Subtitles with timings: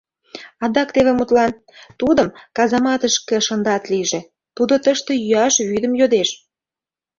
[0.63, 1.51] Адак теве, мутлан,
[1.99, 4.21] тудым казаматышке шындат лийже;
[4.55, 6.29] тудо тыште йӱаш вӱдым йодеш;